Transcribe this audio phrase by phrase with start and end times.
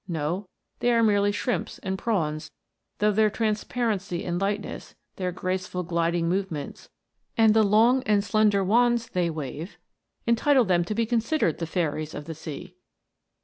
[0.07, 0.47] No,
[0.79, 2.49] they are merely shrimps and prawns,
[2.97, 6.89] though their transparency and lightness, their graceful gliding movements,
[7.37, 9.77] and the long and slender wands they wave,
[10.25, 12.75] entitle them to be consi dered the fairies of the sea.